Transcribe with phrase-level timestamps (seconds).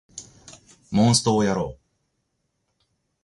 [1.09, 1.81] モンストをやろう